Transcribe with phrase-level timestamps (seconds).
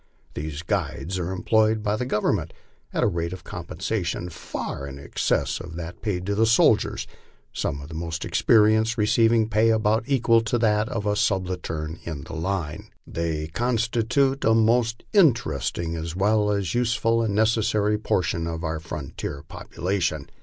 [0.33, 2.53] These guides are employed by the government
[2.91, 7.05] at a rate of compensation far in excess of that paid to the soldiers,
[7.53, 12.23] some of the most experienced receiving pay about equal to that of a subaltern in
[12.23, 12.89] the line.
[13.05, 19.43] They constitute a most interesting as well as useful and necessary portion of our frontier
[19.43, 20.27] population.